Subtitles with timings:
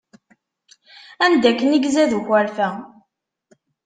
[1.25, 2.67] Anda akken i izad ukerfa.